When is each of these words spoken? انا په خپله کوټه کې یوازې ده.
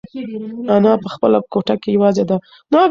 انا 0.75 0.91
په 1.03 1.07
خپله 1.13 1.37
کوټه 1.51 1.75
کې 1.81 1.89
یوازې 1.97 2.23
ده. 2.29 2.37